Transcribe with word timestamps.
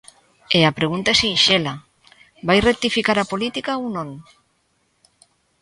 E 0.57 0.59
a 0.69 0.75
pregunta 0.79 1.09
é 1.13 1.19
sinxela: 1.21 1.73
¿vai 2.47 2.59
rectificar 2.69 3.17
a 3.19 3.29
política 3.31 3.79
ou 3.81 3.87
non? 3.97 4.09